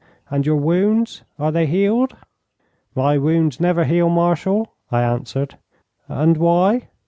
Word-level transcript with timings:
'And 0.31 0.47
your 0.47 0.55
wounds 0.55 1.21
are 1.37 1.51
they 1.51 1.67
healed?' 1.67 2.15
'My 2.95 3.19
wounds 3.19 3.59
never 3.59 3.83
heal, 3.83 4.09
Marshal,' 4.09 4.73
I 4.91 5.03
answered. 5.03 5.59
'And 6.09 6.37
why?' 6.37 6.87